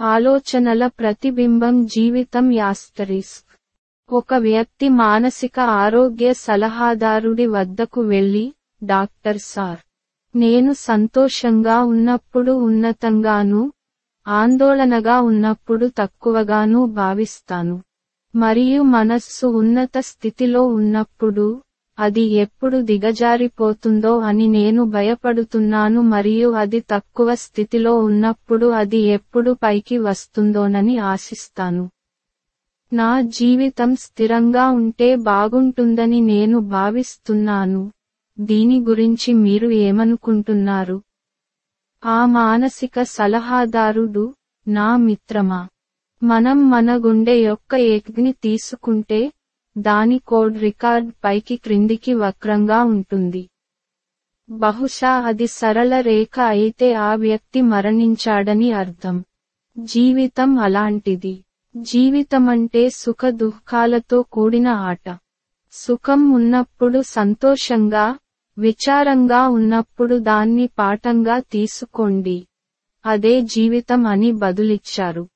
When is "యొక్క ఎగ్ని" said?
47.34-48.32